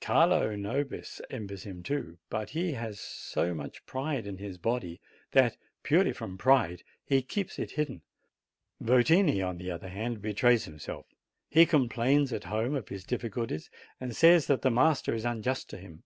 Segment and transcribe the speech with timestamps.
[0.00, 5.00] Carlo Xobis envies him too; but he has so much pride in his h
[5.32, 8.00] that, purely from pride, he keeps it hidden.
[8.82, 11.04] Yotini, on the other hand, betrays himself:
[11.50, 13.48] he com plains at home of his difficult!
[14.00, 16.02] ':'.that the master is unjust to him.